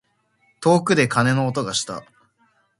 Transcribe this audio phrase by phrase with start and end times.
[0.61, 2.03] 遠くで鐘の音がした。